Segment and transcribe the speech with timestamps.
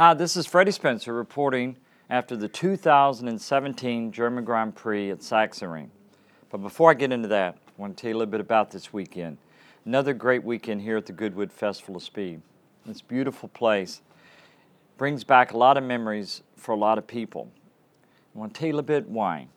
[0.00, 1.76] Hi, this is Freddie Spencer reporting
[2.08, 5.90] after the 2017 German Grand Prix at Sachsenring.
[6.48, 8.70] But before I get into that, I want to tell you a little bit about
[8.70, 9.36] this weekend.
[9.84, 12.40] Another great weekend here at the Goodwood Festival of Speed.
[12.86, 14.00] This beautiful place
[14.96, 17.50] brings back a lot of memories for a lot of people.
[18.34, 19.48] I want to tell you a little bit why.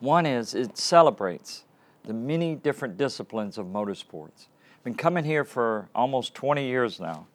[0.00, 1.64] One is it celebrates
[2.04, 4.46] the many different disciplines of motorsports.
[4.78, 7.26] I've been coming here for almost 20 years now.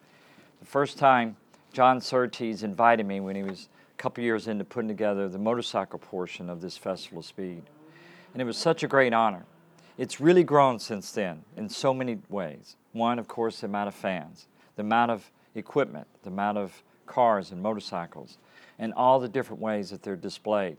[0.59, 1.37] The first time
[1.73, 5.99] John Surtees invited me when he was a couple years into putting together the motorcycle
[5.99, 7.63] portion of this Festival of Speed.
[8.33, 9.45] And it was such a great honor.
[9.97, 12.75] It's really grown since then in so many ways.
[12.91, 17.51] One, of course, the amount of fans, the amount of equipment, the amount of cars
[17.51, 18.37] and motorcycles,
[18.77, 20.77] and all the different ways that they're displayed.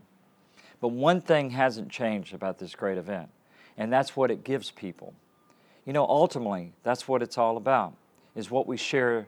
[0.81, 3.31] But one thing hasn't changed about this great event,
[3.79, 5.15] and that's what it gives people.
[5.87, 7.95] You know, ultimately, that's what it's all about,
[8.34, 9.27] is what we share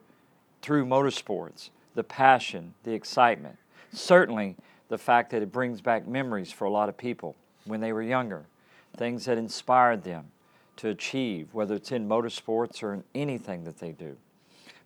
[0.65, 3.55] through motorsports, the passion, the excitement.
[3.93, 4.57] Certainly,
[4.89, 8.03] the fact that it brings back memories for a lot of people when they were
[8.03, 8.47] younger,
[8.97, 10.25] things that inspired them
[10.77, 14.17] to achieve, whether it's in motorsports or in anything that they do.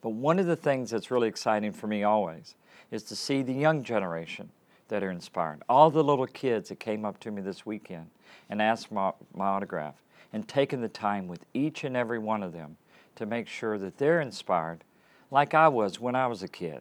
[0.03, 2.57] But one of the things that's really exciting for me always
[2.91, 4.51] is to see the young generation
[4.89, 5.63] that are inspired.
[5.69, 8.11] All the little kids that came up to me this weekend
[8.51, 9.95] and asked my, my autograph
[10.33, 12.79] and taken the time with each and every one of them
[13.15, 14.83] to make sure that they're inspired
[15.31, 16.81] like I was when I was a kid.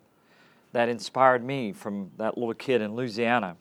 [0.73, 3.55] That inspired me from that little kid in Louisiana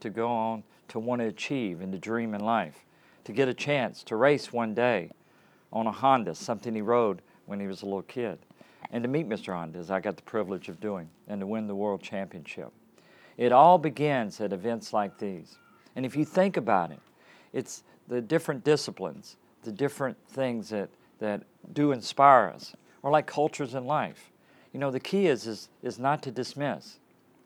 [0.00, 2.84] to go on to want to achieve and to dream in life,
[3.24, 5.10] to get a chance to race one day
[5.72, 8.38] on a Honda, something he rode when he was a little kid,
[8.90, 9.52] and to meet Mr.
[9.52, 12.70] Honda, as I got the privilege of doing, and to win the world championship.
[13.36, 15.58] It all begins at events like these.
[15.96, 17.00] And if you think about it,
[17.52, 22.74] it's the different disciplines, the different things that, that do inspire us,
[23.04, 24.32] or like cultures in life.
[24.72, 26.98] You know, the key is, is, is not to dismiss,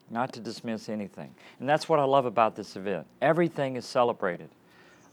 [0.08, 1.34] not to dismiss anything.
[1.58, 3.06] And that's what I love about this event.
[3.20, 4.48] Everything is celebrated.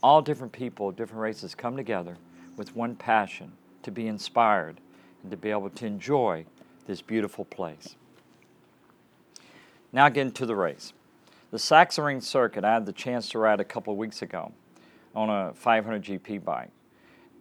[0.02, 2.16] All different people, different races come together
[2.56, 3.52] with one passion
[3.84, 4.80] to be inspired
[5.24, 6.46] and to be able to enjoy
[6.86, 7.96] this beautiful place.
[9.92, 10.94] Now getting to the race.
[11.50, 14.52] The Sachsenring Circuit, I had the chance to ride a couple of weeks ago
[15.16, 16.70] on a 500 GP bike.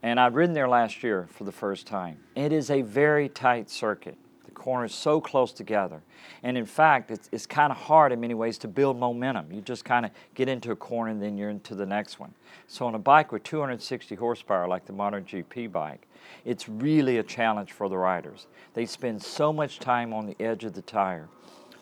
[0.04, 2.18] And I'd ridden there last year for the first time.
[2.36, 4.18] It is a very tight circuit.
[4.44, 6.02] The corners so close together.
[6.42, 9.50] And in fact, it's, it's kind of hard in many ways to build momentum.
[9.50, 12.34] You just kind of get into a corner and then you're into the next one.
[12.66, 16.06] So on a bike with 260 horsepower like the modern GP bike,
[16.44, 18.46] it's really a challenge for the riders.
[18.74, 21.30] They spend so much time on the edge of the tire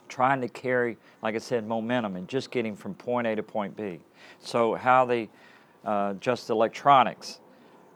[0.07, 3.75] trying to carry, like I said, momentum and just getting from point A to point
[3.75, 3.99] B.
[4.39, 5.27] So how they
[5.83, 7.41] uh, just electronics,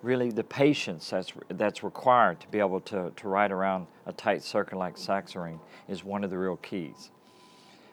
[0.01, 4.43] really the patience that's, that's required to be able to, to ride around a tight
[4.43, 7.09] circuit like Sachsenring is one of the real keys.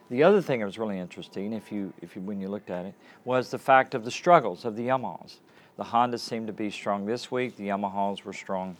[0.09, 2.85] The other thing that was really interesting, if you, if you, when you looked at
[2.85, 5.37] it, was the fact of the struggles of the Yamahas.
[5.77, 7.57] The Hondas seemed to be strong this week.
[7.57, 8.77] The Yamahas were strong,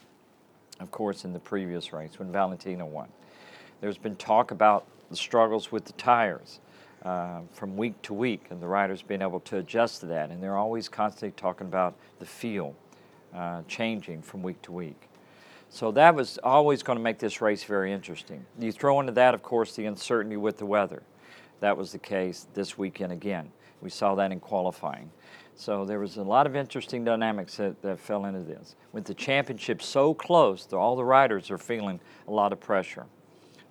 [0.79, 3.07] of course, in the previous race when Valentino won.
[3.81, 6.59] There's been talk about the struggles with the tires
[7.03, 10.29] uh, from week to week, and the riders being able to adjust to that.
[10.29, 12.75] And they're always constantly talking about the feel
[13.35, 15.09] uh, changing from week to week.
[15.69, 18.45] So that was always going to make this race very interesting.
[18.57, 21.03] You throw into that, of course, the uncertainty with the weather.
[21.59, 23.51] That was the case this weekend again.
[23.81, 25.11] We saw that in qualifying.
[25.55, 28.75] So there was a lot of interesting dynamics that, that fell into this.
[28.91, 33.05] With the championship so close, all the riders are feeling a lot of pressure.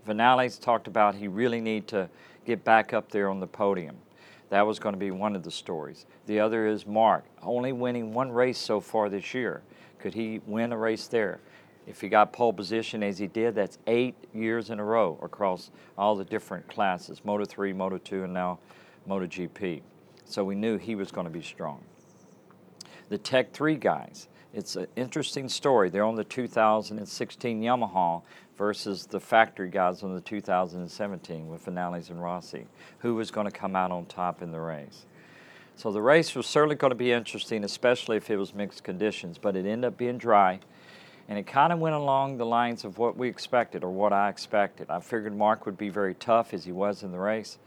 [0.07, 2.09] Viñales talked about he really need to
[2.45, 3.97] get back up there on the podium.
[4.55, 6.07] That was going to be one of the stories.
[6.27, 9.63] The other is Marc, only winning one race so far this year.
[9.99, 11.41] Could he win a race there?
[11.89, 15.73] If he got pole position as he did, that's eight years in a row across
[15.99, 18.61] all the different classes Moto 3, Moto 2, and now
[19.09, 19.83] Moto GP.
[20.25, 21.83] So we knew he was going to be strong.
[23.09, 25.91] The Tech 3 guys, it's an interesting story.
[25.91, 28.23] They're on the 2016 Yamaha
[28.57, 32.67] versus the factory guys on the 2017 with Viñales and Rossi.
[33.01, 35.07] Who was going to come out on top in the race?
[35.75, 39.39] So the race was certainly going to be interesting, especially if it was mixed conditions,
[39.39, 40.61] but it ended up being dry.
[41.29, 44.29] And it kind of went along the lines of what we expected or what I
[44.29, 44.89] expected.
[44.89, 47.59] I figured Marc would be very tough as he was in the race.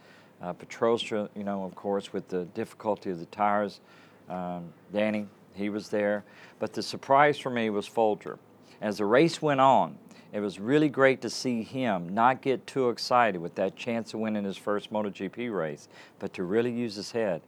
[0.41, 3.81] Uh, Pedrosa, you know, of course, with the difficulty of the tires.
[4.29, 5.25] Um, Dani,
[5.57, 6.23] he was there.
[6.59, 8.39] But the surprise for me was Folger.
[8.81, 9.97] As the race went on,
[10.33, 14.19] it was really great to see him not get too excited with that chance of
[14.19, 15.89] winning his first MotoGP race,
[16.19, 17.41] but to really use his head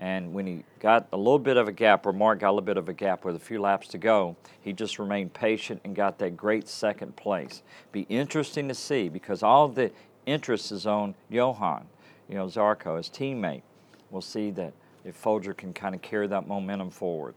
[0.00, 2.62] And when he got a little bit of a gap, or Marc got a little
[2.62, 5.94] bit of a gap with a few laps to go, he just remained patient and
[5.94, 7.62] got that great second place.
[7.92, 9.92] Be interesting to see because all the
[10.24, 11.86] interest is on Johann,
[12.30, 13.62] you know, Zarco, his teammate.
[14.10, 14.72] We'll see that
[15.04, 17.34] if Folger can kind of carry that momentum forward.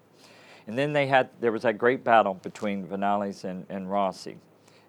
[0.67, 4.37] And then they had there was that great battle between Viñales and, and Rossi.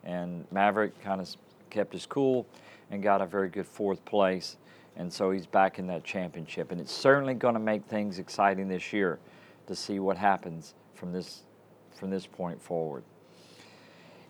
[0.04, 1.28] And Maverick kind of
[1.70, 2.46] kept his cool
[2.90, 4.56] and got a very good fourth place
[4.96, 6.70] and so he's back in that championship.
[6.70, 9.18] And it's certainly going to make things exciting this year
[9.66, 11.42] to see what happens from this
[11.94, 13.04] from this point forward.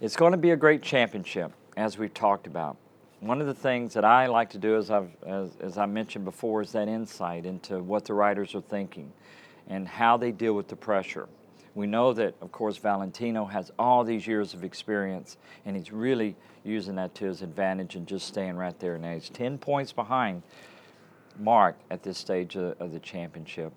[0.00, 2.76] It's going to be a great championship, as we've talked about.
[3.24, 6.26] One of the things that I like to do, as, I've, as, as I mentioned
[6.26, 9.10] before, is that insight into what the riders are thinking
[9.66, 11.26] and how they deal with the pressure.
[11.74, 16.36] We know that, of course, Valentino has all these years of experience, and he's really
[16.64, 18.98] using that to his advantage and just staying right there.
[18.98, 20.42] Now he's 10 points behind
[21.38, 23.72] Marc at this stage of, of the championship.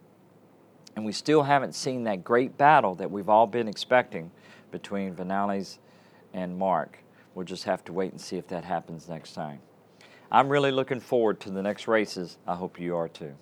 [0.98, 4.30] And we still haven't seen that great battle that we've all been expecting
[4.72, 5.78] between Viñales
[6.34, 7.02] and Marc.
[7.38, 9.60] We'll just have to wait and see if that happens next time.
[10.32, 12.40] I'm really looking forward to the next races.
[12.48, 13.36] I hope you are too.